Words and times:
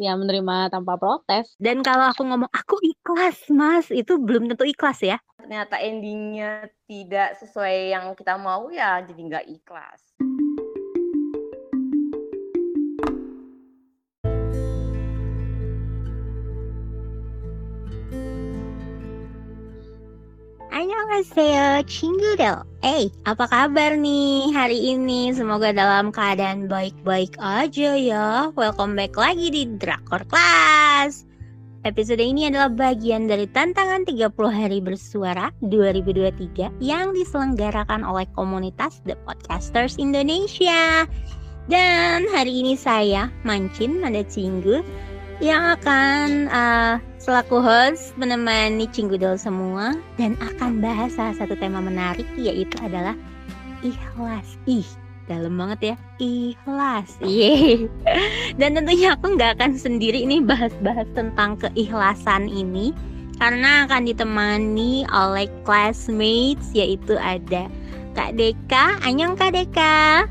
ya 0.00 0.16
menerima 0.16 0.72
tanpa 0.72 0.96
protes. 0.96 1.52
Dan 1.60 1.84
kalau 1.84 2.08
aku 2.08 2.24
ngomong 2.24 2.48
aku 2.48 2.80
ikhlas 2.80 3.36
mas, 3.52 3.92
itu 3.92 4.16
belum 4.16 4.48
tentu 4.48 4.64
ikhlas 4.64 5.04
ya. 5.04 5.20
Ternyata 5.36 5.76
endingnya 5.76 6.72
tidak 6.88 7.36
sesuai 7.36 7.92
yang 7.92 8.16
kita 8.16 8.40
mau 8.40 8.72
ya 8.72 9.04
jadi 9.04 9.20
nggak 9.20 9.46
ikhlas. 9.60 10.00
Annyeonghaseyo, 20.80 21.84
Chinggudel. 21.84 22.64
Eh, 22.80 23.12
apa 23.28 23.44
kabar 23.52 24.00
nih 24.00 24.48
hari 24.56 24.96
ini? 24.96 25.28
Semoga 25.28 25.76
dalam 25.76 26.08
keadaan 26.08 26.72
baik-baik 26.72 27.36
aja 27.36 27.92
ya. 28.00 28.48
Welcome 28.56 28.96
back 28.96 29.12
lagi 29.12 29.52
di 29.52 29.68
Drakor 29.76 30.24
Class. 30.32 31.28
Episode 31.84 32.24
ini 32.24 32.48
adalah 32.48 32.72
bagian 32.72 33.28
dari 33.28 33.44
tantangan 33.52 34.08
30 34.08 34.32
hari 34.48 34.80
bersuara 34.80 35.52
2023 35.68 36.72
yang 36.80 37.12
diselenggarakan 37.12 38.00
oleh 38.00 38.24
komunitas 38.32 39.04
The 39.04 39.20
Podcasters 39.28 40.00
Indonesia. 40.00 41.04
Dan 41.68 42.24
hari 42.32 42.64
ini 42.64 42.72
saya, 42.72 43.28
Mancin 43.44 44.00
Manda 44.00 44.24
Cinggu, 44.24 44.80
yang 45.44 45.76
akan 45.76 46.48
uh, 46.48 46.96
selaku 47.20 47.60
host 47.60 48.16
menemani 48.16 48.88
Cinggudel 48.88 49.36
semua 49.36 49.92
dan 50.16 50.40
akan 50.40 50.80
bahas 50.80 51.12
salah 51.12 51.36
satu 51.36 51.52
tema 51.60 51.84
menarik 51.84 52.26
yaitu 52.40 52.74
adalah 52.80 53.12
ikhlas. 53.84 54.56
Ih, 54.64 54.88
dalam 55.28 55.54
banget 55.60 55.94
ya. 55.94 55.96
Ikhlas. 56.16 57.20
Yeay. 57.20 57.86
Dan 58.60 58.74
tentunya 58.74 59.14
aku 59.14 59.36
nggak 59.36 59.60
akan 59.60 59.76
sendiri 59.76 60.24
ini 60.24 60.40
bahas-bahas 60.40 61.06
tentang 61.12 61.60
keikhlasan 61.60 62.48
ini 62.48 62.96
karena 63.36 63.88
akan 63.88 64.08
ditemani 64.08 65.04
oleh 65.12 65.48
classmates 65.64 66.72
yaitu 66.72 67.20
ada 67.20 67.68
Kak 68.16 68.34
Deka. 68.36 69.00
Anyong 69.04 69.36
Kak 69.36 69.54
Deka. 69.54 70.26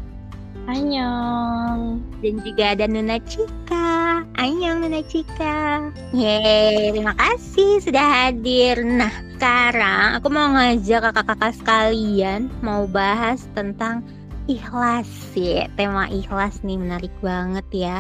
Annyeong. 0.69 1.97
Dan 2.21 2.35
juga 2.45 2.77
ada 2.77 2.85
Nuna 2.85 3.17
Cika. 3.25 4.21
Annyeong 4.37 4.85
Nuna 4.85 5.01
Cika. 5.09 5.89
Yeay, 6.13 6.93
terima 6.93 7.17
kasih 7.17 7.81
sudah 7.81 8.05
hadir. 8.05 8.85
Nah, 8.85 9.09
sekarang 9.33 10.21
aku 10.21 10.29
mau 10.29 10.53
ngajak 10.53 11.09
kakak-kakak 11.09 11.57
sekalian 11.57 12.53
mau 12.61 12.85
bahas 12.85 13.41
tentang 13.57 14.05
ikhlas 14.45 15.09
ya. 15.33 15.65
Tema 15.73 16.05
ikhlas 16.13 16.61
nih 16.61 16.77
menarik 16.77 17.13
banget 17.25 17.65
ya. 17.73 17.97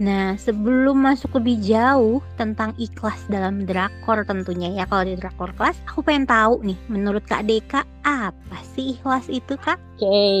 Nah, 0.00 0.32
sebelum 0.40 0.96
masuk 0.96 1.40
lebih 1.40 1.60
jauh 1.60 2.24
tentang 2.40 2.72
ikhlas 2.80 3.20
dalam 3.28 3.68
drakor 3.68 4.24
tentunya 4.24 4.72
ya. 4.72 4.88
Kalau 4.88 5.04
di 5.04 5.12
drakor 5.12 5.52
kelas, 5.52 5.76
aku 5.84 6.00
pengen 6.00 6.24
tahu 6.24 6.64
nih, 6.64 6.78
menurut 6.88 7.20
Kak 7.28 7.44
Deka, 7.44 7.84
apa 8.00 8.58
sih 8.72 8.96
ikhlas 8.96 9.28
itu, 9.28 9.60
Kak? 9.60 9.76
Oke, 9.76 10.08
okay. 10.08 10.36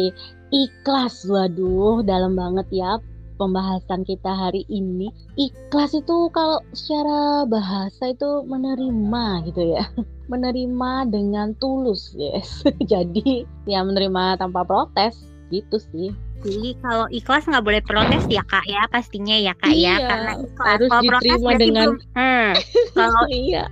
Ikhlas. 0.50 1.26
Waduh, 1.26 2.02
dalam 2.04 2.36
banget 2.36 2.66
ya 2.70 2.98
pembahasan 3.40 4.04
kita 4.04 4.28
hari 4.28 4.68
ini. 4.68 5.08
Ikhlas 5.40 5.96
itu 5.96 6.28
kalau 6.30 6.60
secara 6.76 7.48
bahasa 7.48 8.12
itu 8.12 8.44
menerima 8.44 9.26
gitu 9.48 9.62
ya. 9.78 9.84
Menerima 10.30 11.10
dengan 11.10 11.58
tulus, 11.58 12.14
yes. 12.14 12.62
Jadi, 12.92 13.42
ya 13.66 13.82
menerima 13.82 14.38
tanpa 14.38 14.62
protes 14.62 15.26
gitu 15.50 15.82
sih. 15.90 16.14
Jadi 16.40 16.72
kalau 16.80 17.04
ikhlas 17.12 17.44
nggak 17.44 17.66
boleh 17.66 17.82
protes 17.84 18.24
ya 18.32 18.40
kak 18.48 18.64
ya 18.64 18.88
pastinya 18.88 19.36
ya 19.36 19.52
kak 19.60 19.76
iya, 19.76 20.00
ya 20.00 20.08
karena 20.08 20.32
ikhlas. 20.40 20.66
harus 20.72 20.88
kalau 20.88 21.02
diterima 21.04 21.50
dengan 21.60 21.88
belum, 21.92 22.16
hmm, 22.16 22.50
kalau 22.96 23.24
iya 23.28 23.64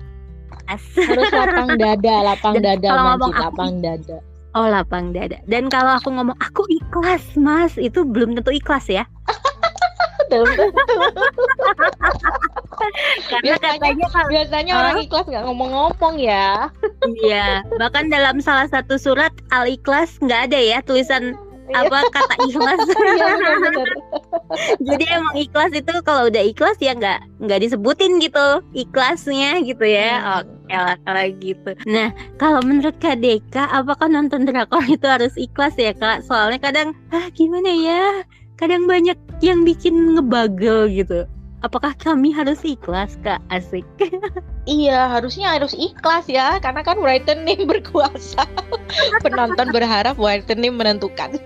harus 0.77 1.31
lapang 1.33 1.71
dada, 1.81 2.17
lapang 2.23 2.55
Dan 2.61 2.63
dada 2.65 2.89
kalau 2.93 3.33
lapang 3.33 3.73
dada. 3.81 4.19
Oh 4.59 4.67
lapang 4.67 5.15
dada. 5.15 5.39
Dan 5.47 5.71
kalau 5.71 5.95
aku 5.95 6.11
ngomong 6.11 6.35
aku 6.43 6.67
ikhlas 6.67 7.23
mas 7.39 7.79
itu 7.79 8.03
belum 8.03 8.35
tentu 8.35 8.51
ikhlas 8.51 8.91
ya. 8.91 9.07
Karena 13.29 13.55
Biasanya- 13.55 13.79
katanya 13.79 14.07
kalau 14.11 14.29
Biasanya 14.29 14.73
orang 14.75 14.97
ikhlas 14.99 15.27
nggak 15.27 15.45
ngomong-ngomong 15.47 16.15
ya. 16.19 16.67
iya 17.23 17.63
bahkan 17.79 18.11
dalam 18.11 18.39
salah 18.39 18.67
satu 18.67 18.99
surat 18.99 19.31
al 19.51 19.67
ikhlas 19.67 20.19
nggak 20.19 20.51
ada 20.51 20.59
ya 20.59 20.79
tulisan. 20.83 21.39
Apa 21.75 21.99
kata 22.13 22.35
ikhlas. 22.49 22.81
Iya. 23.19 23.29
Jadi 24.81 25.05
emang 25.13 25.37
ikhlas 25.37 25.73
itu 25.77 25.93
kalau 26.05 26.33
udah 26.33 26.41
ikhlas 26.41 26.81
ya 26.81 26.97
nggak 26.97 27.21
nggak 27.45 27.61
disebutin 27.61 28.17
gitu 28.17 28.65
ikhlasnya 28.73 29.61
gitu 29.61 29.85
ya. 29.85 30.21
Hmm. 30.21 30.49
Oke 30.49 30.77
lah 30.77 30.97
kalau 31.05 31.25
gitu. 31.37 31.71
Nah 31.85 32.09
kalau 32.41 32.61
menurut 32.65 32.97
Kak 32.97 33.21
Deka, 33.21 33.69
apakah 33.69 34.09
nonton 34.09 34.49
drakor 34.49 34.85
itu 34.89 35.05
harus 35.05 35.37
ikhlas 35.37 35.77
ya 35.77 35.93
Kak? 35.93 36.25
Soalnya 36.25 36.61
kadang 36.61 36.89
ah 37.13 37.29
gimana 37.37 37.69
ya? 37.69 38.25
Kadang 38.57 38.89
banyak 38.89 39.17
yang 39.45 39.63
bikin 39.69 40.17
ngebagel 40.17 40.89
gitu. 40.91 41.29
Apakah 41.59 41.91
kami 41.99 42.31
harus 42.31 42.63
ikhlas 42.63 43.19
Kak? 43.27 43.43
Asik. 43.51 43.87
Iya, 44.69 45.09
harusnya 45.09 45.57
harus 45.57 45.73
ikhlas 45.73 46.29
ya, 46.29 46.61
karena 46.61 46.85
kan 46.85 47.01
Whitening 47.01 47.65
berkuasa. 47.65 48.45
Penonton 49.25 49.73
berharap 49.73 50.21
Whitening 50.21 50.77
menentukan. 50.77 51.41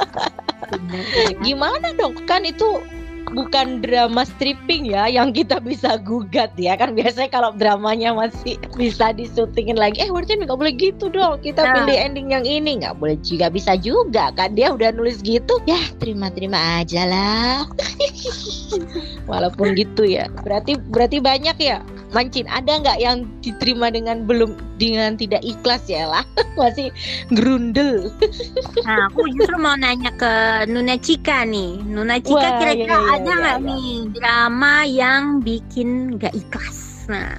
Gimana 1.44 1.92
dong? 2.00 2.16
Kan 2.24 2.48
itu 2.48 2.80
bukan 3.28 3.84
drama 3.84 4.24
stripping 4.24 4.88
ya 4.88 5.10
yang 5.10 5.34
kita 5.34 5.58
bisa 5.58 5.98
gugat 6.00 6.54
ya. 6.56 6.78
Kan 6.78 6.94
biasanya 6.94 7.28
kalau 7.28 7.50
dramanya 7.54 8.14
masih 8.14 8.56
bisa 8.78 9.12
disutingin 9.12 9.76
lagi 9.76 10.04
eh 10.04 10.10
Whitening 10.10 10.48
nggak 10.48 10.58
boleh 10.58 10.74
gitu 10.74 11.10
dong. 11.10 11.40
Kita 11.42 11.64
Nah. 11.64 11.74
pilih 11.82 11.96
ending 11.96 12.28
yang 12.32 12.44
ini. 12.46 12.80
Nggak 12.80 12.96
boleh 12.96 13.16
juga 13.20 13.50
bisa 13.50 13.74
juga. 13.76 14.30
Kan 14.34 14.54
dia 14.54 14.72
udah 14.72 14.94
nulis 14.94 15.20
gitu 15.20 15.60
ya 15.68 15.78
terima 15.98 16.30
terima 16.32 16.80
aja 16.80 17.04
lah. 17.04 17.66
Walaupun 19.30 19.76
gitu 19.76 20.08
ya. 20.08 20.30
Berarti 20.44 20.78
berarti 20.78 21.18
banyak 21.20 21.56
ya 21.60 21.80
Mancin 22.08 22.48
ada 22.48 22.80
nggak 22.80 22.98
yang 23.04 23.28
diterima 23.44 23.92
dengan 23.92 24.24
belum 24.24 24.56
dengan 24.80 25.18
tidak 25.20 25.44
ikhlas 25.44 25.84
ya 25.92 26.08
lah 26.08 26.24
masih 26.60 26.88
gerundel 27.32 28.08
Nah 28.84 29.08
aku 29.12 29.28
justru 29.36 29.56
mau 29.60 29.76
nanya 29.76 30.12
ke 30.16 30.32
Nuna 30.70 30.96
Cika 30.96 31.44
nih. 31.44 31.80
Nuna 31.84 32.16
Cika 32.20 32.40
Wah, 32.40 32.58
kira-kira 32.62 32.96
iya, 32.96 33.04
iya, 33.04 33.14
ada 33.14 33.30
iya, 33.30 33.40
nggak 33.40 33.58
iya. 33.58 33.68
nih 33.68 33.92
drama 34.16 34.74
yang 34.86 35.22
bikin 35.44 35.88
nggak 36.16 36.34
ikhlas? 36.34 37.08
Nah. 37.10 37.36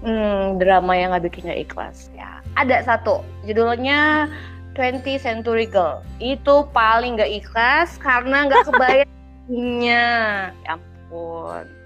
Hmm, 0.00 0.56
drama 0.56 0.92
yang 0.96 1.12
nggak 1.12 1.30
bikin 1.30 1.42
nggak 1.50 1.62
ikhlas 1.70 2.08
ya. 2.16 2.40
Ada 2.58 2.82
satu, 2.82 3.22
judulnya 3.46 4.26
20 4.74 5.20
Century 5.20 5.68
Girl. 5.68 6.02
Itu 6.18 6.66
paling 6.72 7.20
nggak 7.20 7.32
ikhlas 7.44 8.00
karena 8.00 8.48
nggak 8.48 8.64
kebayangnya. 8.70 10.04
Ya 10.64 10.78
ampun. 10.78 11.79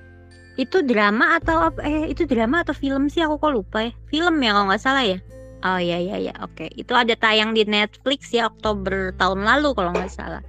Itu 0.55 0.87
drama 0.87 1.39
atau? 1.39 1.75
Eh, 1.83 2.15
itu 2.15 2.25
drama 2.31 2.63
atau 2.63 2.75
film 2.75 3.11
sih? 3.11 3.23
Aku 3.23 3.43
kok 3.43 3.53
lupa 3.55 3.91
ya. 3.91 3.93
Film 4.07 4.39
ya 4.39 4.55
kalau 4.55 4.67
nggak 4.71 4.83
salah 4.83 5.05
ya. 5.05 5.19
Oh 5.65 5.81
iya 5.81 5.97
iya 5.97 6.17
iya, 6.21 6.35
oke. 6.45 6.69
Itu 6.77 6.93
ada 6.93 7.17
tayang 7.17 7.57
di 7.57 7.65
Netflix 7.65 8.29
ya 8.31 8.53
Oktober 8.53 9.17
tahun 9.17 9.49
lalu 9.49 9.73
kalau 9.73 9.97
nggak 9.97 10.13
salah. 10.13 10.45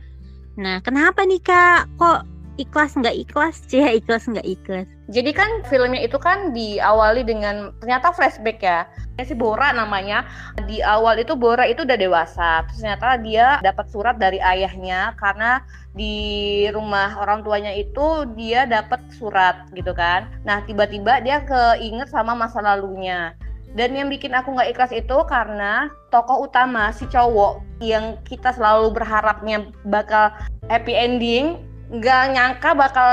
Nah, 0.60 0.84
kenapa 0.84 1.24
nih 1.24 1.40
kak? 1.40 1.88
Kok 1.96 2.35
ikhlas 2.56 2.96
nggak 2.96 3.16
ikhlas? 3.28 3.64
Cia 3.68 3.92
ikhlas 3.96 4.28
nggak 4.28 4.48
ikhlas? 4.48 4.88
Jadi 5.12 5.32
kan 5.38 5.62
filmnya 5.70 6.02
itu 6.02 6.18
kan 6.18 6.50
diawali 6.56 7.22
dengan 7.22 7.70
ternyata 7.78 8.10
flashback 8.16 8.60
ya. 8.64 8.90
Si 9.22 9.38
Bora 9.38 9.72
namanya. 9.72 10.26
Di 10.66 10.82
awal 10.82 11.22
itu 11.22 11.38
Bora 11.38 11.68
itu 11.70 11.86
udah 11.86 11.98
dewasa. 12.00 12.66
Terus 12.68 12.80
ternyata 12.82 13.20
dia 13.22 13.48
dapat 13.62 13.86
surat 13.92 14.16
dari 14.18 14.42
ayahnya 14.42 15.14
karena 15.20 15.62
di 15.96 16.66
rumah 16.74 17.16
orang 17.22 17.46
tuanya 17.46 17.72
itu 17.72 18.28
dia 18.36 18.66
dapat 18.66 19.00
surat 19.16 19.70
gitu 19.78 19.94
kan. 19.96 20.28
Nah, 20.44 20.66
tiba-tiba 20.68 21.22
dia 21.24 21.44
keinget 21.46 22.10
sama 22.12 22.34
masa 22.36 22.60
lalunya. 22.60 23.38
Dan 23.76 23.92
yang 23.92 24.08
bikin 24.08 24.32
aku 24.32 24.56
nggak 24.56 24.72
ikhlas 24.72 24.96
itu 24.96 25.18
karena 25.28 25.92
tokoh 26.08 26.48
utama 26.48 26.96
si 26.96 27.04
cowok 27.12 27.60
yang 27.84 28.16
kita 28.24 28.56
selalu 28.56 28.96
berharapnya 28.96 29.68
bakal 29.84 30.32
happy 30.72 30.96
ending, 30.96 31.60
nggak 32.00 32.24
nyangka 32.36 32.70
bakal 32.76 33.12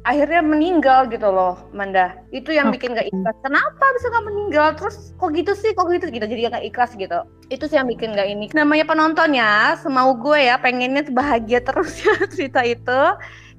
akhirnya 0.00 0.40
meninggal 0.40 1.06
gitu 1.12 1.28
loh 1.28 1.60
Manda. 1.76 2.16
Itu 2.32 2.56
yang 2.56 2.72
bikin 2.72 2.96
gak 2.96 3.08
ikhlas. 3.12 3.36
Kenapa 3.44 3.84
bisa 3.96 4.06
gak 4.08 4.26
meninggal? 4.26 4.68
Terus 4.76 5.12
kok 5.20 5.30
gitu 5.36 5.52
sih? 5.52 5.76
Kok 5.76 5.92
gitu? 5.92 6.06
Gitu 6.08 6.24
jadi 6.24 6.48
gak 6.48 6.64
ikhlas 6.72 6.96
gitu. 6.96 7.20
Itu 7.52 7.68
sih 7.68 7.76
yang 7.76 7.88
bikin 7.88 8.16
gak 8.16 8.28
ini. 8.28 8.48
Namanya 8.56 8.88
penonton 8.88 9.36
ya 9.36 9.76
semau 9.76 10.16
gue 10.16 10.48
ya 10.48 10.56
pengennya 10.56 11.04
bahagia 11.12 11.60
terus 11.60 12.00
ya 12.04 12.16
cerita 12.32 12.64
itu. 12.64 13.00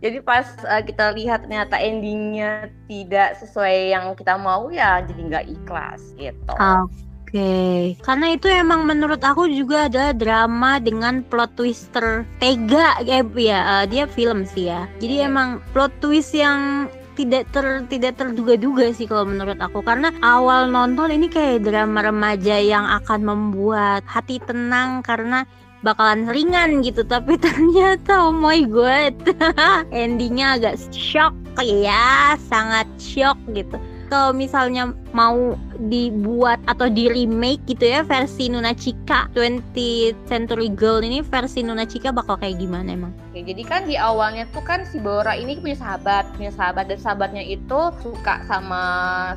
Jadi 0.02 0.18
pas 0.26 0.50
uh, 0.66 0.82
kita 0.82 1.14
lihat 1.14 1.46
ternyata 1.46 1.78
endingnya 1.78 2.74
tidak 2.90 3.38
sesuai 3.38 3.94
yang 3.94 4.18
kita 4.18 4.34
mau 4.34 4.74
ya 4.74 5.06
jadi 5.06 5.22
nggak 5.30 5.46
ikhlas 5.62 6.02
gitu. 6.18 6.54
Oke, 6.58 6.90
Oke, 7.32 7.96
karena 8.04 8.36
itu 8.36 8.52
emang 8.52 8.84
menurut 8.84 9.24
aku 9.24 9.48
juga 9.48 9.88
ada 9.88 10.12
drama 10.12 10.84
dengan 10.84 11.24
plot 11.24 11.56
twister 11.56 12.28
tega 12.44 13.00
ya, 13.08 13.24
ya 13.24 13.60
uh, 13.64 13.86
dia 13.88 14.04
film 14.04 14.44
sih 14.44 14.68
ya. 14.68 14.84
Jadi 15.00 15.24
Iya. 15.24 15.32
emang 15.32 15.64
plot 15.72 15.96
twist 16.04 16.36
yang 16.36 16.92
tidak 17.16 17.48
ter 17.56 17.88
tidak 17.88 18.20
terduga-duga 18.20 18.92
sih 18.92 19.08
kalau 19.08 19.24
menurut 19.32 19.56
aku. 19.64 19.80
Karena 19.80 20.12
awal 20.20 20.76
nonton 20.76 21.08
ini 21.08 21.32
kayak 21.32 21.64
drama 21.64 22.04
remaja 22.04 22.60
yang 22.60 22.84
akan 23.00 23.24
membuat 23.24 24.04
hati 24.12 24.44
tenang 24.44 25.00
karena 25.00 25.48
bakalan 25.88 26.28
ringan 26.28 26.84
gitu. 26.84 27.08
Tapi 27.08 27.40
ternyata 27.48 28.28
oh 28.28 28.36
my 28.36 28.60
god. 28.68 29.16
Endingnya 29.96 30.60
agak 30.60 30.84
shock 30.92 31.32
ya 31.64 32.36
sangat 32.52 32.92
shock 33.00 33.40
gitu 33.56 33.80
kalau 34.12 34.36
misalnya 34.36 34.92
mau 35.16 35.56
dibuat 35.88 36.60
atau 36.68 36.92
di 36.92 37.08
remake 37.08 37.64
gitu 37.64 37.88
ya 37.88 38.04
versi 38.04 38.52
Nuna 38.52 38.76
Chika 38.76 39.32
20th 39.32 40.20
Century 40.28 40.68
Girl 40.68 41.00
ini 41.00 41.24
versi 41.24 41.64
Nuna 41.64 41.88
Chika 41.88 42.12
bakal 42.12 42.36
kayak 42.36 42.60
gimana 42.60 42.92
emang? 42.92 43.16
Oke, 43.32 43.48
jadi 43.48 43.64
kan 43.64 43.88
di 43.88 43.96
awalnya 43.96 44.44
tuh 44.52 44.60
kan 44.68 44.84
si 44.84 45.00
Bora 45.00 45.32
ini 45.40 45.56
punya 45.56 45.80
sahabat, 45.80 46.28
punya 46.36 46.52
sahabat 46.52 46.92
dan 46.92 47.00
sahabatnya 47.00 47.40
itu 47.40 47.80
suka 48.04 48.44
sama 48.44 48.84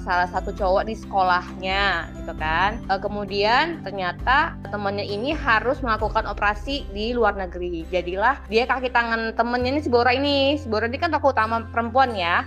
salah 0.02 0.26
satu 0.26 0.50
cowok 0.50 0.90
di 0.90 0.98
sekolahnya, 0.98 2.10
gitu 2.18 2.34
kan. 2.34 2.82
Eh, 2.90 2.98
kemudian 2.98 3.86
ternyata 3.86 4.58
temennya 4.74 5.06
ini 5.06 5.30
harus 5.30 5.78
melakukan 5.78 6.26
operasi 6.26 6.82
di 6.90 7.14
luar 7.14 7.38
negeri. 7.38 7.86
Jadilah 7.94 8.42
dia 8.50 8.66
kaki 8.66 8.90
tangan 8.90 9.38
temennya 9.38 9.78
ini 9.78 9.80
si 9.86 9.90
Bora 9.94 10.10
ini. 10.10 10.58
Si 10.58 10.66
Bora 10.66 10.90
ini 10.90 10.98
kan 10.98 11.14
tokoh 11.14 11.30
utama 11.30 11.62
perempuan 11.70 12.18
ya. 12.18 12.42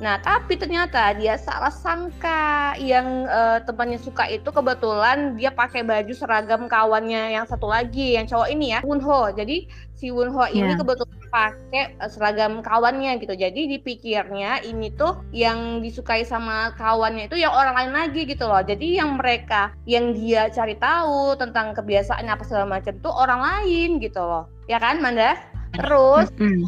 Nah, 0.00 0.16
tapi 0.24 0.56
ternyata 0.56 1.12
dia 1.12 1.36
salah 1.36 1.68
sangka 1.68 2.72
yang 2.80 3.28
eh, 3.28 3.58
temannya 3.68 4.00
suka 4.00 4.24
itu 4.32 4.48
kebetulan 4.48 5.36
dia 5.36 5.52
pakai 5.52 5.84
baju 5.84 6.12
seragam 6.16 6.66
kawannya 6.72 7.36
yang 7.36 7.44
satu 7.44 7.68
lagi, 7.68 8.16
yang 8.16 8.24
cowok 8.24 8.48
ini 8.48 8.72
ya, 8.72 8.80
Wunho. 8.80 9.28
Jadi 9.36 9.68
si 9.92 10.08
Wunho 10.08 10.48
ini 10.48 10.72
Iya. 10.72 10.80
kebetulan 10.80 11.20
pakai 11.28 11.84
eh, 12.00 12.10
seragam 12.10 12.64
kawannya 12.64 13.20
gitu. 13.20 13.36
Jadi 13.36 13.76
dipikirnya 13.76 14.64
ini 14.64 14.88
tuh 14.96 15.20
yang 15.36 15.84
disukai 15.84 16.24
sama 16.24 16.72
kawannya 16.80 17.28
itu 17.28 17.36
yang 17.36 17.52
orang 17.52 17.76
lain 17.76 17.92
lagi 17.92 18.24
gitu 18.24 18.48
loh. 18.48 18.64
Jadi 18.64 18.96
yang 18.96 19.20
mereka 19.20 19.76
yang 19.84 20.16
dia 20.16 20.48
cari 20.48 20.80
tahu 20.80 21.36
tentang 21.36 21.76
kebiasaannya 21.76 22.32
apa 22.32 22.44
segala 22.48 22.80
macam 22.80 22.96
tuh 23.04 23.12
orang 23.12 23.44
lain 23.44 24.00
gitu 24.00 24.24
loh. 24.24 24.48
Ya 24.64 24.80
kan, 24.80 25.04
Manda? 25.04 25.36
Terus 25.76 26.32
Mm-mm. 26.40 26.66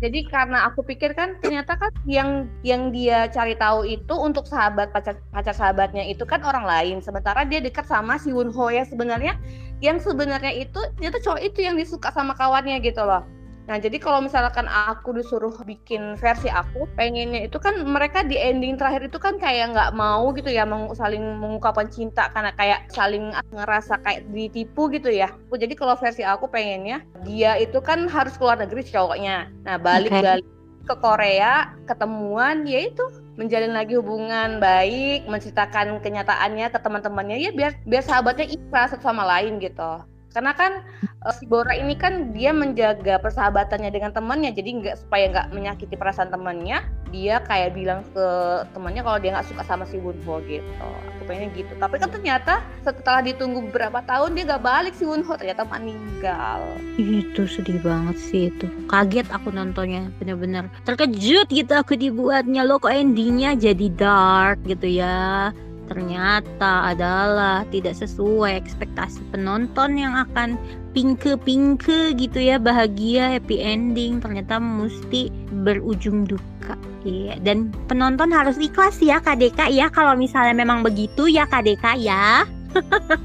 Jadi 0.00 0.24
karena 0.32 0.64
aku 0.72 0.80
pikir 0.80 1.12
kan 1.12 1.36
ternyata 1.44 1.76
kan 1.76 1.92
yang 2.08 2.48
yang 2.64 2.88
dia 2.88 3.28
cari 3.28 3.52
tahu 3.52 3.84
itu 3.84 4.14
untuk 4.16 4.48
sahabat 4.48 4.96
pacar 4.96 5.20
pacar 5.28 5.52
sahabatnya 5.52 6.08
itu 6.08 6.24
kan 6.24 6.40
orang 6.40 6.64
lain. 6.64 6.96
Sementara 7.04 7.44
dia 7.44 7.60
dekat 7.60 7.84
sama 7.84 8.16
si 8.16 8.32
Wunho 8.32 8.72
ya 8.72 8.88
sebenarnya. 8.88 9.36
Yang 9.84 10.08
sebenarnya 10.08 10.56
itu 10.56 10.80
ternyata 10.96 11.20
cowok 11.20 11.40
itu 11.44 11.60
yang 11.60 11.76
disuka 11.76 12.08
sama 12.16 12.32
kawannya 12.32 12.80
gitu 12.80 13.04
loh 13.04 13.24
nah 13.68 13.76
jadi 13.78 13.96
kalau 14.02 14.24
misalkan 14.24 14.66
aku 14.66 15.14
disuruh 15.14 15.52
bikin 15.62 16.18
versi 16.18 16.50
aku 16.50 16.90
pengennya 16.98 17.46
itu 17.46 17.60
kan 17.60 17.76
mereka 17.86 18.26
di 18.26 18.34
ending 18.34 18.74
terakhir 18.74 19.06
itu 19.06 19.18
kan 19.20 19.38
kayak 19.38 19.76
nggak 19.76 19.94
mau 19.94 20.32
gitu 20.34 20.50
ya 20.50 20.66
meng- 20.66 20.90
saling 20.96 21.22
mengungkapkan 21.38 21.86
cinta 21.92 22.32
karena 22.34 22.50
kayak 22.58 22.90
saling 22.90 23.30
ngerasa 23.54 24.00
kayak 24.02 24.26
ditipu 24.34 24.90
gitu 24.90 25.12
ya. 25.12 25.30
Jadi 25.52 25.78
kalau 25.78 25.94
versi 25.94 26.26
aku 26.26 26.50
pengennya 26.50 27.04
dia 27.22 27.54
itu 27.60 27.78
kan 27.78 28.10
harus 28.10 28.34
keluar 28.40 28.58
negeri 28.58 28.82
cowoknya. 28.82 29.52
Nah 29.62 29.76
balik 29.78 30.10
Oke. 30.10 30.24
balik 30.24 30.46
ke 30.90 30.94
Korea 30.98 31.76
ketemuan 31.86 32.66
ya 32.66 32.90
itu 32.90 33.04
menjalin 33.38 33.72
lagi 33.72 33.94
hubungan 33.96 34.58
baik 34.58 35.24
menceritakan 35.30 36.02
kenyataannya 36.02 36.66
ke 36.72 36.78
teman-temannya 36.82 37.36
ya 37.40 37.50
biar 37.54 37.72
biar 37.86 38.02
sahabatnya 38.04 38.50
ikhlas 38.50 38.92
satu 38.92 39.06
sama 39.06 39.24
lain 39.24 39.62
gitu 39.62 40.02
karena 40.30 40.52
kan 40.54 40.72
eh, 41.04 41.34
si 41.36 41.44
Bora 41.46 41.74
ini 41.74 41.94
kan 41.98 42.30
dia 42.34 42.54
menjaga 42.54 43.18
persahabatannya 43.18 43.90
dengan 43.90 44.14
temannya 44.14 44.50
jadi 44.54 44.70
nggak 44.80 44.96
supaya 45.06 45.24
nggak 45.30 45.48
menyakiti 45.54 45.94
perasaan 45.98 46.30
temannya 46.30 46.82
dia 47.10 47.42
kayak 47.44 47.74
bilang 47.74 48.00
ke 48.14 48.26
temannya 48.70 49.02
kalau 49.02 49.18
dia 49.18 49.30
nggak 49.34 49.48
suka 49.50 49.62
sama 49.66 49.84
si 49.86 49.98
Wunho 49.98 50.38
gitu. 50.46 50.70
Aku 51.18 51.22
pengennya 51.26 51.50
gitu. 51.58 51.72
Tapi 51.76 51.98
kan 51.98 52.10
ternyata 52.10 52.62
setelah 52.86 53.20
ditunggu 53.20 53.66
beberapa 53.70 54.00
tahun 54.06 54.38
dia 54.38 54.46
nggak 54.46 54.64
balik 54.64 54.94
si 54.94 55.04
Wunho. 55.04 55.34
Ternyata 55.34 55.66
meninggal. 55.66 56.62
Itu 56.96 57.50
sedih 57.50 57.82
banget 57.82 58.16
sih 58.16 58.42
itu. 58.54 58.66
Kaget 58.86 59.26
aku 59.34 59.50
nontonnya, 59.50 60.08
bener-bener. 60.22 60.70
Terkejut 60.86 61.50
gitu 61.50 61.72
aku 61.74 61.98
dibuatnya. 61.98 62.62
Loh 62.62 62.78
kok 62.78 62.94
endingnya 62.94 63.58
jadi 63.58 63.86
dark 63.90 64.62
gitu 64.64 64.86
ya. 64.86 65.50
Ternyata 65.90 66.94
adalah 66.94 67.66
tidak 67.74 67.98
sesuai 67.98 68.54
ekspektasi 68.62 69.26
penonton 69.34 69.98
yang 69.98 70.14
akan 70.14 70.54
pinke-pinke 70.94 72.14
gitu 72.14 72.38
ya, 72.38 72.62
bahagia, 72.62 73.34
happy 73.34 73.58
ending. 73.58 74.22
Ternyata 74.22 74.62
mesti 74.62 75.34
berujung 75.66 76.30
duka. 76.30 76.78
Iya, 77.02 77.42
dan 77.42 77.74
penonton 77.90 78.30
harus 78.30 78.54
ikhlas 78.62 79.02
ya 79.02 79.18
KDK 79.18 79.74
ya 79.74 79.90
kalau 79.90 80.14
misalnya 80.14 80.54
memang 80.54 80.86
begitu 80.86 81.26
ya 81.26 81.42
KDK 81.50 81.98
ya. 81.98 82.46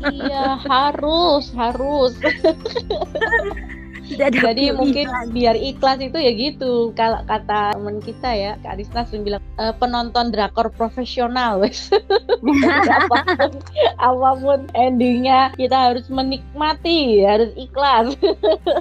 iya 0.09 0.57
harus 0.65 1.53
harus 1.53 2.17
Tidak 4.05 4.27
ada 4.29 4.39
Jadi 4.53 4.69
mungkin 4.69 5.07
pilihan. 5.09 5.27
biar 5.33 5.55
ikhlas 5.57 5.97
itu 5.97 6.17
ya 6.21 6.31
gitu. 6.37 6.93
Kalau 6.93 7.25
kata 7.25 7.73
temen 7.73 7.97
kita 8.01 8.29
ya, 8.37 8.51
Kak 8.61 8.77
Arisna 8.77 9.01
sering 9.09 9.25
bilang 9.25 9.41
"E, 9.57 9.73
penonton 9.81 10.29
drakor 10.29 10.69
profesional, 10.73 11.57
wes. 11.61 11.89
apa 12.85 13.17
pun, 13.37 13.51
apa 14.13 14.29
pun 14.37 14.59
endingnya 14.77 15.49
kita 15.57 15.91
harus 15.91 16.05
menikmati, 16.09 17.25
harus 17.25 17.49
ikhlas. 17.57 18.13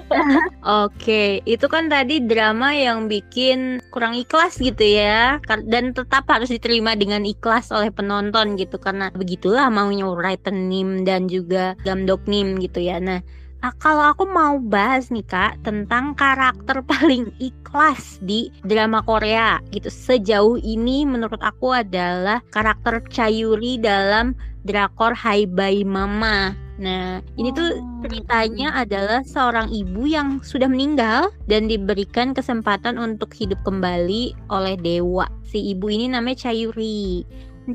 Oke, 0.85 1.41
itu 1.45 1.65
kan 1.65 1.89
tadi 1.89 2.21
drama 2.21 2.73
yang 2.73 3.09
bikin 3.09 3.81
kurang 3.89 4.13
ikhlas 4.13 4.61
gitu 4.61 4.81
ya, 4.81 5.41
dan 5.65 5.93
tetap 5.93 6.29
harus 6.29 6.53
diterima 6.53 6.93
dengan 6.93 7.25
ikhlas 7.25 7.73
oleh 7.73 7.89
penonton 7.89 8.57
gitu 8.57 8.77
karena 8.77 9.09
begitulah 9.13 9.69
maunya 9.73 10.05
writer 10.05 10.53
Nim 10.53 11.01
dan 11.05 11.25
juga 11.25 11.73
Gamdok 11.81 12.29
Nim 12.29 12.61
gitu 12.61 12.81
ya. 12.81 13.01
Nah, 13.01 13.19
ah, 13.21 13.44
kalau 13.79 14.11
aku 14.13 14.27
mau 14.29 14.59
bahas 14.59 15.09
nih 15.09 15.25
kak 15.25 15.61
tentang 15.63 16.13
karakter 16.17 16.83
paling 16.89 17.31
ikhlas 17.39 18.19
di 18.21 18.51
drama 18.67 19.01
Korea 19.05 19.61
gitu 19.71 19.87
sejauh 19.87 20.59
ini 20.61 21.07
menurut 21.07 21.39
aku 21.39 21.73
adalah 21.73 22.43
karakter 22.51 23.01
Chayuri 23.09 23.79
dalam 23.79 24.35
drakor 24.65 25.13
Hai 25.13 25.45
Bye 25.45 25.85
Mama. 25.85 26.57
Nah, 26.75 27.23
ini 27.39 27.55
tuh 27.55 27.79
ceritanya 28.03 28.75
adalah 28.75 29.23
seorang 29.23 29.71
ibu 29.71 30.03
yang 30.03 30.43
sudah 30.43 30.67
meninggal 30.67 31.31
dan 31.47 31.71
diberikan 31.71 32.35
kesempatan 32.35 32.99
untuk 32.99 33.31
hidup 33.31 33.63
kembali 33.63 34.35
oleh 34.51 34.75
dewa. 34.75 35.31
Si 35.47 35.71
ibu 35.71 35.87
ini 35.87 36.11
namanya 36.11 36.51
Chayuri. 36.51 37.23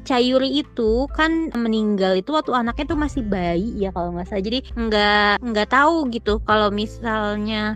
Chayuri 0.06 0.62
itu 0.62 1.11
kan 1.11 1.50
meninggal 1.52 2.14
itu 2.14 2.30
waktu 2.30 2.54
anaknya 2.54 2.94
tuh 2.94 3.00
masih 3.00 3.23
bayi 3.26 3.75
ya 3.76 3.90
kalau 3.90 4.14
nggak 4.14 4.28
salah. 4.30 4.44
Jadi 4.44 4.59
nggak 4.78 5.32
nggak 5.42 5.68
tahu 5.70 5.97
gitu 6.14 6.38
kalau 6.47 6.70
misalnya 6.70 7.75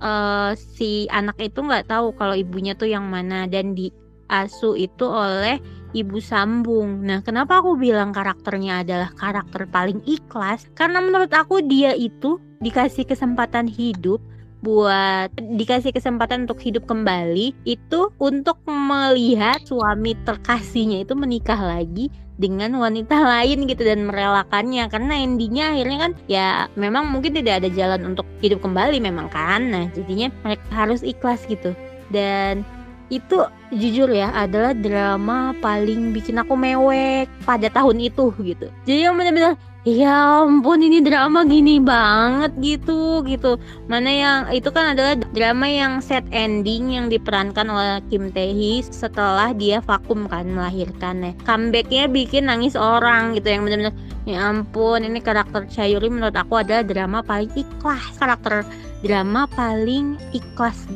eh, 0.00 0.52
si 0.56 1.08
anak 1.08 1.40
itu 1.40 1.64
nggak 1.64 1.88
tahu 1.88 2.12
kalau 2.16 2.36
ibunya 2.36 2.76
tuh 2.76 2.92
yang 2.92 3.08
mana 3.08 3.48
dan 3.48 3.72
diasuh 3.72 4.76
itu 4.76 5.04
oleh 5.08 5.56
ibu 5.96 6.20
sambung. 6.20 7.00
Nah, 7.00 7.24
kenapa 7.24 7.64
aku 7.64 7.80
bilang 7.80 8.12
karakternya 8.12 8.84
adalah 8.84 9.10
karakter 9.16 9.64
paling 9.72 10.04
ikhlas? 10.04 10.68
Karena 10.76 11.00
menurut 11.00 11.32
aku 11.32 11.64
dia 11.64 11.96
itu 11.96 12.36
dikasih 12.60 13.08
kesempatan 13.08 13.64
hidup 13.64 14.20
buat 14.66 15.30
dikasih 15.38 15.94
kesempatan 15.94 16.50
untuk 16.50 16.58
hidup 16.58 16.90
kembali 16.90 17.54
itu 17.62 18.10
untuk 18.18 18.58
melihat 18.66 19.62
suami 19.62 20.18
terkasihnya 20.26 21.06
itu 21.06 21.14
menikah 21.14 21.54
lagi 21.54 22.10
dengan 22.34 22.74
wanita 22.74 23.14
lain 23.38 23.70
gitu 23.70 23.86
dan 23.86 24.10
merelakannya. 24.10 24.90
Karena 24.90 25.22
endingnya 25.22 25.70
akhirnya 25.70 25.98
kan 26.02 26.12
ya 26.26 26.48
memang 26.74 27.14
mungkin 27.14 27.38
tidak 27.38 27.62
ada 27.62 27.70
jalan 27.70 28.10
untuk 28.10 28.26
hidup 28.42 28.58
kembali 28.58 28.98
memang 28.98 29.30
kan. 29.30 29.70
Nah 29.70 29.86
jadinya 29.94 30.34
mereka 30.42 30.66
harus 30.74 31.06
ikhlas 31.06 31.46
gitu. 31.46 31.70
Dan 32.10 32.66
itu 33.06 33.46
jujur 33.70 34.10
ya 34.10 34.34
adalah 34.34 34.74
drama 34.74 35.54
paling 35.62 36.10
bikin 36.10 36.42
aku 36.42 36.58
mewek 36.58 37.30
pada 37.46 37.70
tahun 37.70 38.02
itu 38.02 38.34
gitu. 38.42 38.66
Jadi 38.82 38.98
yang 39.06 39.14
benar-benar 39.14 39.54
ya 39.86 40.42
ampun 40.42 40.82
ini 40.82 40.98
drama 40.98 41.46
gini 41.46 41.78
banget 41.78 42.50
gitu 42.58 43.22
gitu. 43.22 43.54
Mana 43.86 44.10
yang 44.10 44.40
itu 44.50 44.66
kan 44.74 44.98
adalah 44.98 45.14
drama 45.30 45.70
yang 45.70 46.02
set 46.02 46.26
ending 46.34 46.98
yang 46.98 47.06
diperankan 47.06 47.70
oleh 47.70 48.02
Kim 48.10 48.34
Tae 48.34 48.50
Hee 48.50 48.82
setelah 48.82 49.54
dia 49.54 49.78
vakum 49.78 50.26
kan 50.26 50.50
melahirkan 50.50 51.22
ya. 51.22 51.32
Comebacknya 51.46 52.10
bikin 52.10 52.50
nangis 52.50 52.74
orang 52.74 53.38
gitu 53.38 53.46
yang 53.46 53.62
benar-benar 53.62 53.94
ya 54.26 54.42
ampun 54.50 55.06
ini 55.06 55.22
karakter 55.22 55.70
Chayuri 55.70 56.10
menurut 56.10 56.34
aku 56.34 56.58
adalah 56.66 56.82
drama 56.82 57.22
paling 57.22 57.48
ikhlas. 57.54 58.18
Karakter 58.18 58.66
drama 59.06 59.46
paling 59.54 60.18
ikhlas 60.34 60.90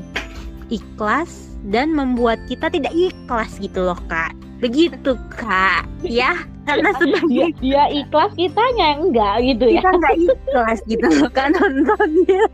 ikhlas 0.67 1.55
dan 1.71 1.95
membuat 1.95 2.43
kita 2.51 2.67
tidak 2.67 2.91
ikhlas 2.91 3.55
gitu 3.63 3.87
loh 3.87 3.99
kak. 4.11 4.35
Begitu 4.59 5.15
kak. 5.31 5.87
Ya 6.03 6.43
karena 6.71 6.91
sebagai 6.95 7.27
dia, 7.27 7.47
dia 7.59 7.85
ikhlas 8.01 8.33
kitanya 8.39 8.89
enggak 9.03 9.35
gitu 9.43 9.65
ya. 9.67 9.81
Kita 9.83 9.91
nggak 9.99 10.17
ikhlas 10.23 10.79
gitu 10.87 11.07
kan 11.35 11.51
nontonnya. 11.59 12.47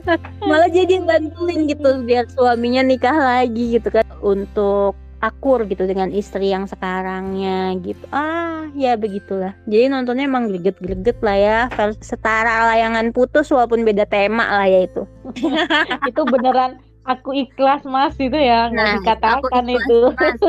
Malah 0.48 0.70
jadi 0.70 1.02
bantuin 1.02 1.66
gitu 1.66 1.88
biar 2.06 2.24
suaminya 2.30 2.82
nikah 2.86 3.16
lagi 3.16 3.78
gitu 3.78 3.90
kan. 3.90 4.06
Untuk 4.22 4.94
akur 5.24 5.64
gitu 5.64 5.88
dengan 5.88 6.12
istri 6.12 6.52
yang 6.52 6.68
sekarangnya 6.68 7.72
gitu. 7.80 8.04
Ah 8.12 8.68
ya 8.76 8.94
begitulah. 8.94 9.56
Jadi 9.64 9.88
nontonnya 9.88 10.28
emang 10.28 10.52
greget-greget 10.52 11.18
lah 11.24 11.38
ya. 11.40 11.58
Setara 12.04 12.68
layangan 12.70 13.10
putus 13.10 13.48
walaupun 13.48 13.82
beda 13.88 14.04
tema 14.04 14.44
lah 14.44 14.68
ya 14.68 14.84
itu. 14.84 15.02
Itu 16.12 16.28
beneran 16.28 16.76
aku 17.04 17.36
ikhlas 17.36 17.84
mas 17.84 18.16
itu 18.16 18.34
ya 18.34 18.72
nggak 18.72 18.88
Nah, 18.88 18.96
dikatakan 19.00 19.40
aku 19.44 19.46
ikhlas, 19.52 19.84
itu 19.84 20.00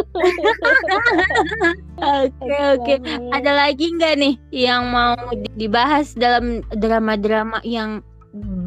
Oke 1.96 2.56
oke. 2.76 2.94
Ada 3.32 3.52
lagi 3.56 3.86
nggak 3.96 4.14
nih 4.20 4.36
yang 4.52 4.92
mau 4.92 5.16
di- 5.32 5.52
dibahas 5.56 6.12
dalam 6.16 6.60
drama-drama 6.76 7.64
yang 7.64 8.04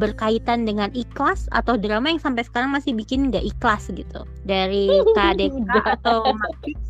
berkaitan 0.01 0.65
dengan 0.65 0.89
ikhlas 0.97 1.45
atau 1.53 1.77
drama 1.77 2.09
yang 2.09 2.17
sampai 2.17 2.41
sekarang 2.41 2.73
masih 2.73 2.97
bikin 2.97 3.29
nggak 3.29 3.45
ikhlas 3.45 3.85
gitu 3.93 4.25
dari 4.45 4.89
KDK 5.17 5.53
Udah. 5.61 5.85
atau? 5.97 6.19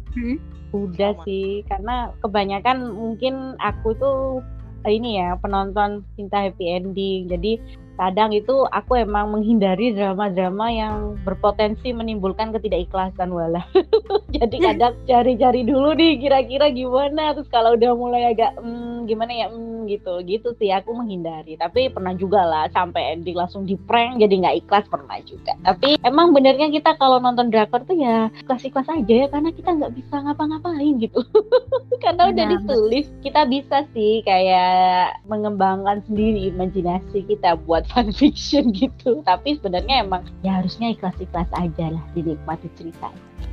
Hmm? 0.10 0.42
udah 0.74 1.14
sih 1.22 1.62
karena 1.70 2.10
kebanyakan 2.26 2.94
mungkin 2.98 3.54
aku 3.62 3.94
tuh 3.98 4.42
ini 4.90 5.22
ya 5.22 5.38
penonton 5.38 6.02
cinta 6.18 6.50
happy 6.50 6.66
ending 6.66 7.30
jadi 7.30 7.62
kadang 8.00 8.32
itu 8.32 8.64
aku 8.72 8.96
emang 8.96 9.36
menghindari 9.36 9.92
drama-drama 9.92 10.72
yang 10.72 11.20
berpotensi 11.28 11.92
menimbulkan 11.92 12.56
ketidakikhlasan 12.56 13.28
wala. 13.28 13.68
Jadi 14.40 14.56
kadang 14.64 14.96
cari-cari 15.04 15.68
dulu 15.68 15.92
nih 16.00 16.16
kira-kira 16.24 16.72
gimana 16.72 17.36
terus 17.36 17.52
kalau 17.52 17.76
udah 17.76 17.92
mulai 18.00 18.32
agak 18.32 18.56
hmm, 18.56 19.04
gimana 19.04 19.32
ya? 19.36 19.48
Hmm, 19.52 19.79
gitu. 19.90 20.22
Gitu 20.22 20.54
sih 20.62 20.70
aku 20.70 20.94
menghindari. 20.94 21.58
Tapi 21.58 21.90
pernah 21.90 22.14
juga 22.14 22.46
lah 22.46 22.66
sampai 22.70 23.18
ending 23.18 23.34
langsung 23.34 23.66
di 23.66 23.74
prank 23.74 24.22
jadi 24.22 24.30
nggak 24.30 24.58
ikhlas 24.66 24.86
pernah 24.86 25.18
juga. 25.26 25.58
Tapi 25.66 25.98
emang 26.06 26.30
benernya 26.30 26.70
kita 26.70 26.94
kalau 27.02 27.18
nonton 27.18 27.50
drakor 27.50 27.82
tuh 27.90 27.98
ya 27.98 28.30
ikhlas-ikhlas 28.46 28.88
aja 28.88 29.14
ya 29.26 29.28
karena 29.34 29.50
kita 29.50 29.70
nggak 29.74 29.94
bisa 29.98 30.16
ngapa-ngapain 30.22 30.94
gitu. 31.02 31.26
Karena 32.04 32.32
udah 32.32 32.46
ditulis 32.48 33.12
kita 33.20 33.44
bisa 33.44 33.84
sih 33.92 34.24
kayak 34.24 35.20
mengembangkan 35.28 36.00
sendiri 36.08 36.48
imajinasi 36.54 37.28
kita 37.28 37.60
buat 37.66 37.84
fanfiction 37.92 38.72
gitu. 38.72 39.26
Tapi 39.26 39.58
sebenarnya 39.58 40.06
emang 40.06 40.24
ya 40.46 40.62
harusnya 40.62 40.94
ikhlas-ikhlas 40.94 41.50
aja 41.58 41.92
lah 41.92 42.04
dinikmati 42.14 42.72
cerita 42.78 43.10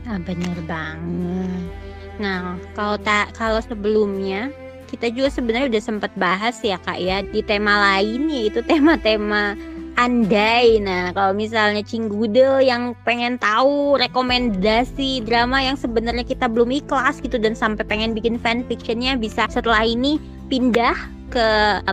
Ah 0.07 0.23
bener 0.23 0.55
banget. 0.71 1.67
Nah 2.23 2.55
kalau 2.79 2.97
tak 3.03 3.35
kalau 3.35 3.59
sebelumnya 3.59 4.55
kita 4.87 5.11
juga 5.11 5.29
sebenarnya 5.29 5.69
udah 5.77 5.83
sempat 5.83 6.13
bahas 6.15 6.59
ya 6.63 6.79
kak 6.81 6.99
ya 7.03 7.23
di 7.27 7.43
tema 7.43 7.77
lain 7.95 8.31
yaitu 8.31 8.63
tema-tema 8.63 9.59
andai. 9.97 10.79
Nah 10.79 11.11
kalau 11.17 11.33
misalnya 11.33 11.83
Cinggudel 11.83 12.63
yang 12.63 12.93
pengen 13.03 13.41
tahu 13.41 13.97
rekomendasi 13.99 15.25
drama 15.25 15.59
yang 15.65 15.75
sebenarnya 15.75 16.23
kita 16.23 16.47
belum 16.47 16.71
ikhlas 16.71 17.19
gitu 17.25 17.41
dan 17.41 17.57
sampai 17.57 17.83
pengen 17.83 18.13
bikin 18.13 18.37
fanfictionnya 18.39 19.17
bisa 19.17 19.49
setelah 19.49 19.83
ini 19.83 20.21
pindah 20.47 20.95
ke 21.33 21.47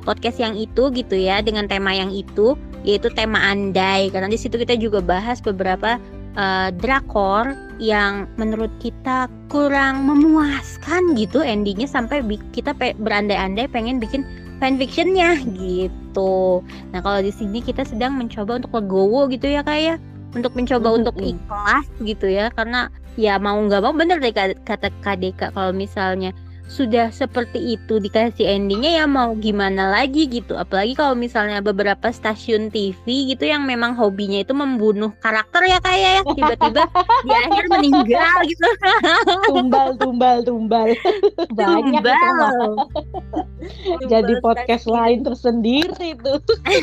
podcast 0.06 0.38
yang 0.38 0.54
itu 0.54 0.94
gitu 0.94 1.18
ya 1.18 1.42
dengan 1.42 1.66
tema 1.66 1.90
yang 1.90 2.14
itu 2.14 2.54
yaitu 2.84 3.10
tema 3.16 3.40
andai 3.40 4.12
karena 4.12 4.28
di 4.30 4.38
situ 4.38 4.60
kita 4.60 4.76
juga 4.76 5.00
bahas 5.00 5.40
beberapa 5.40 5.98
eh, 6.34 6.70
drakor 6.78 7.54
yang 7.78 8.30
menurut 8.38 8.70
kita 8.78 9.28
kurang 9.50 10.06
memuaskan 10.06 11.14
gitu 11.14 11.42
endingnya 11.42 11.86
sampai 11.86 12.22
kita 12.54 12.74
pe- 12.74 12.98
berandai-andai 12.98 13.70
pengen 13.70 13.98
bikin 13.98 14.26
fanfictionnya 14.58 15.38
gitu. 15.58 16.64
Nah 16.94 17.00
kalau 17.02 17.20
di 17.20 17.34
sini 17.34 17.60
kita 17.60 17.84
sedang 17.84 18.16
mencoba 18.16 18.62
untuk 18.62 18.72
legowo 18.74 19.28
gitu 19.28 19.50
ya 19.50 19.62
kayak 19.62 20.00
untuk 20.34 20.54
mencoba 20.56 20.88
Mhm. 20.90 20.98
untuk 21.04 21.16
ikhlas 21.20 21.86
gitu 22.02 22.26
ya 22.26 22.50
karena 22.54 22.88
ya 23.14 23.38
mau 23.38 23.60
nggak 23.60 23.82
mau 23.84 23.94
bener 23.94 24.18
deh 24.18 24.34
ka- 24.34 24.58
kata 24.66 24.90
KDK 25.04 25.54
kalau 25.54 25.70
misalnya 25.70 26.34
sudah 26.74 27.14
seperti 27.14 27.78
itu 27.78 28.02
dikasih 28.02 28.58
endingnya 28.58 28.98
ya 28.98 29.06
mau 29.06 29.38
gimana 29.38 29.94
lagi 29.94 30.26
gitu. 30.26 30.58
Apalagi 30.58 30.98
kalau 30.98 31.14
misalnya 31.14 31.62
beberapa 31.62 32.10
stasiun 32.10 32.74
TV 32.74 33.30
gitu 33.30 33.46
yang 33.46 33.70
memang 33.70 33.94
hobinya 33.94 34.42
itu 34.42 34.58
membunuh 34.58 35.14
karakter 35.22 35.62
ya 35.70 35.78
kayak 35.86 36.10
ya 36.10 36.22
tiba-tiba 36.34 36.84
di 37.22 37.32
akhir 37.32 37.64
meninggal 37.70 38.36
gitu. 38.50 38.68
Tumbal 39.46 39.94
tumbal 40.02 40.38
tumbal. 40.42 40.90
Banyak 41.54 42.02
itu 42.02 42.30
mah. 42.42 42.54
jadi 44.12 44.34
Tumbal 44.34 44.42
podcast 44.42 44.90
stasiun. 44.90 44.98
lain 44.98 45.20
tersendiri 45.22 46.10
tuh. 46.26 46.42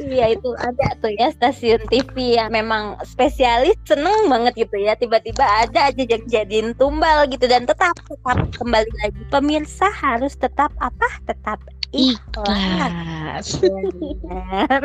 Iya 0.00 0.32
itu 0.32 0.50
ada 0.56 0.96
tuh 1.02 1.12
ya 1.12 1.28
stasiun 1.28 1.84
TV 1.92 2.40
yang 2.40 2.48
memang 2.50 2.96
spesialis 3.04 3.76
seneng 3.84 4.32
banget 4.32 4.66
gitu 4.66 4.80
ya. 4.80 4.96
Tiba-tiba 4.96 5.44
ada 5.44 5.92
aja 5.92 6.02
yang 6.02 6.24
jadiin 6.24 6.72
tumbal 6.78 7.28
gitu 7.28 7.44
dan 7.44 7.68
tetap 7.68 7.92
tetap 8.20 8.52
kembali 8.52 8.90
lagi 9.00 9.22
pemirsa 9.28 9.88
harus 9.96 10.36
tetap 10.36 10.68
apa 10.76 11.08
tetap 11.24 11.56
ikhlas 11.90 13.48
Benar. 13.58 14.82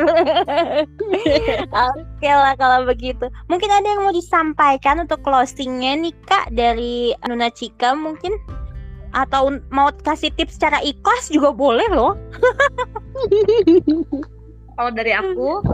Oke 1.92 2.30
lah 2.32 2.56
kalau 2.56 2.88
begitu 2.88 3.28
mungkin 3.46 3.68
ada 3.68 3.84
yang 3.86 4.02
mau 4.02 4.10
disampaikan 4.10 5.04
untuk 5.04 5.20
closingnya 5.20 6.00
nih 6.00 6.16
kak 6.24 6.48
dari 6.50 7.12
Nuna 7.28 7.52
Cika 7.52 7.92
mungkin 7.92 8.32
atau 9.12 9.52
mau 9.68 9.92
kasih 9.92 10.32
tips 10.32 10.56
cara 10.56 10.80
ikhlas 10.80 11.28
juga 11.28 11.52
boleh 11.52 11.86
loh 11.92 12.16
Kalau 14.76 14.92
dari 14.92 15.08
aku, 15.08 15.64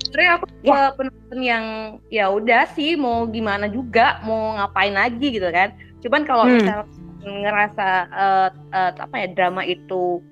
sebenarnya 0.00 0.32
aku 0.40 0.44
Ya. 0.64 0.88
penonton 0.96 1.40
yang 1.44 1.64
ya 2.08 2.32
udah 2.32 2.64
sih 2.72 2.96
mau 2.96 3.28
gimana 3.28 3.68
juga, 3.68 4.16
mau 4.24 4.56
ngapain 4.56 4.96
lagi 4.96 5.28
gitu 5.28 5.44
kan. 5.52 5.76
Cuman 6.00 6.24
kalau 6.24 6.48
Hmm. 6.48 6.56
misal 6.56 6.88
ngerasa 7.26 7.88
eh, 8.08 8.48
eh, 8.72 8.92
apa 8.94 9.14
ya 9.18 9.26
drama 9.34 9.66
itu 9.66 10.22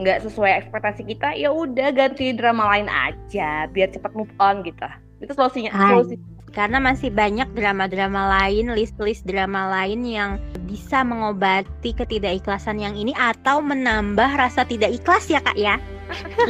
nggak 0.00 0.24
sesuai 0.24 0.64
ekspektasi 0.64 1.04
kita, 1.04 1.36
ya 1.36 1.52
udah 1.52 1.92
ganti 1.92 2.32
drama 2.32 2.72
lain 2.72 2.88
aja 2.88 3.68
biar 3.68 3.92
cepat 3.92 4.16
move 4.16 4.32
on 4.40 4.64
gitu. 4.64 4.88
Itu 5.20 5.36
solusinya. 5.36 5.70
Hai. 5.70 5.92
Solusi. 6.00 6.16
karena 6.50 6.82
masih 6.82 7.14
banyak 7.14 7.46
drama-drama 7.54 8.26
lain, 8.42 8.74
list-list 8.74 9.22
drama 9.22 9.70
lain 9.70 10.02
yang 10.02 10.34
bisa 10.66 11.06
mengobati 11.06 11.94
ketidakikhlasan 11.94 12.82
yang 12.82 12.98
ini 12.98 13.14
atau 13.14 13.62
menambah 13.62 14.34
rasa 14.34 14.66
tidak 14.66 14.90
ikhlas 14.90 15.30
ya 15.30 15.38
kak 15.38 15.54
ya. 15.54 15.78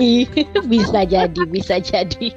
Ih, 0.01 0.25
bisa 0.73 1.05
jadi 1.05 1.43
bisa 1.53 1.85
jadi 1.85 2.33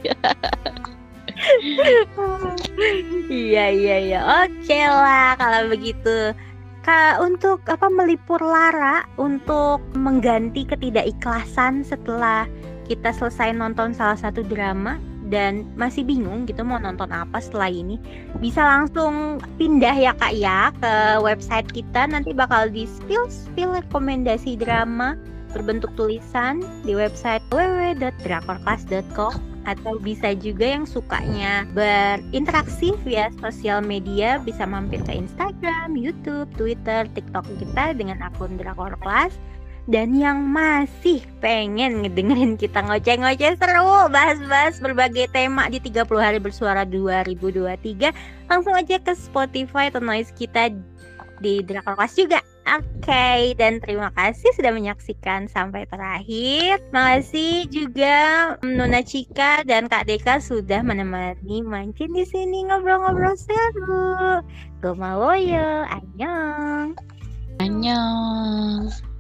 iya 3.32 3.66
iya 3.72 3.98
iya. 4.00 4.20
Oke 4.44 4.80
lah 4.84 5.40
kalau 5.40 5.72
begitu. 5.72 6.36
Kak 6.84 7.24
untuk 7.24 7.64
apa 7.72 7.88
melipur 7.88 8.44
lara 8.44 9.08
untuk 9.16 9.80
mengganti 9.96 10.68
ketidakikhlasan 10.68 11.80
setelah 11.80 12.44
kita 12.92 13.16
selesai 13.16 13.56
nonton 13.56 13.96
salah 13.96 14.20
satu 14.20 14.44
drama 14.44 15.00
dan 15.32 15.64
masih 15.80 16.04
bingung 16.04 16.44
gitu 16.44 16.68
mau 16.68 16.76
nonton 16.84 17.08
apa 17.16 17.40
setelah 17.40 17.72
ini 17.72 17.96
bisa 18.44 18.60
langsung 18.60 19.40
pindah 19.56 19.96
ya 19.96 20.12
kak 20.20 20.36
ya 20.36 20.76
ke 20.84 21.24
website 21.24 21.72
kita. 21.72 22.04
Nanti 22.04 22.36
bakal 22.36 22.68
di 22.68 22.84
spill 22.84 23.32
spill 23.32 23.72
rekomendasi 23.80 24.60
drama 24.60 25.16
berbentuk 25.56 25.96
tulisan 25.96 26.60
di 26.84 27.00
website 27.00 27.40
www.drakorclass.com 27.56 29.53
atau 29.64 30.00
bisa 30.00 30.36
juga 30.36 30.68
yang 30.76 30.86
sukanya 30.88 31.68
berinteraksi 31.72 32.96
via 33.08 33.32
sosial 33.40 33.80
media 33.84 34.40
bisa 34.44 34.68
mampir 34.68 35.00
ke 35.04 35.14
Instagram, 35.16 35.96
YouTube, 35.96 36.52
Twitter, 36.56 37.08
TikTok 37.12 37.48
kita 37.60 37.96
dengan 37.96 38.20
akun 38.24 38.56
Drakor 38.60 38.96
Class. 39.00 39.36
Dan 39.84 40.16
yang 40.16 40.48
masih 40.48 41.20
pengen 41.44 42.08
ngedengerin 42.08 42.56
kita 42.56 42.80
ngoceh-ngoceh 42.88 43.60
seru 43.60 44.08
bahas-bahas 44.08 44.80
berbagai 44.80 45.28
tema 45.36 45.68
di 45.68 45.84
30 45.84 46.08
hari 46.24 46.40
bersuara 46.40 46.88
2023 46.88 48.48
langsung 48.48 48.72
aja 48.80 48.96
ke 48.96 49.12
Spotify 49.12 49.92
atau 49.92 50.00
noise 50.00 50.32
kita 50.40 50.72
di 51.44 51.60
Drakor 51.68 52.00
Class 52.00 52.16
juga 52.16 52.40
Oke, 52.64 53.52
dan 53.60 53.84
terima 53.84 54.08
kasih 54.16 54.48
sudah 54.56 54.72
menyaksikan 54.72 55.52
sampai 55.52 55.84
terakhir. 55.84 56.80
Makasih 56.96 57.68
juga 57.68 58.56
Nuna 58.64 59.04
Cika 59.04 59.68
dan 59.68 59.92
Kak 59.92 60.08
Deka 60.08 60.40
sudah 60.40 60.80
menemani 60.80 61.60
mancing 61.60 62.16
di 62.16 62.24
sini 62.24 62.64
ngobrol-ngobrol 62.64 63.36
seru. 63.36 64.40
Gue 64.80 64.96
Maloyo, 64.96 65.84
annyeong. 65.92 66.96
Annyeong 67.60 69.13